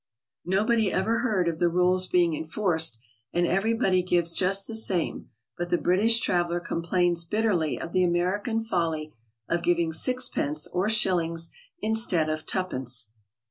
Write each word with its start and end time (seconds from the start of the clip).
'* 0.27 0.37
Nobody 0.45 0.91
ever 0.91 1.19
heard 1.19 1.47
of 1.47 1.59
the 1.59 1.69
rule's 1.69 2.07
being 2.07 2.33
enforced, 2.33 2.97
and 3.33 3.45
every 3.45 3.75
body 3.75 4.01
gives 4.01 4.33
just 4.33 4.65
the 4.65 4.73
same, 4.75 5.29
but 5.59 5.69
the 5.69 5.77
British 5.77 6.19
traveler 6.19 6.59
complains 6.59 7.23
bitterly 7.23 7.79
of 7.79 7.93
the 7.93 8.03
American 8.03 8.63
folly 8.63 9.13
of 9.47 9.61
giving 9.61 9.93
six 9.93 10.27
pences 10.27 10.65
or 10.73 10.89
shill 10.89 11.19
ings 11.19 11.51
instead 11.83 12.29
of 12.31 12.47
"tuppence." 12.47 13.09